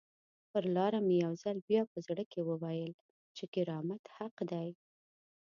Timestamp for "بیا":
1.69-1.81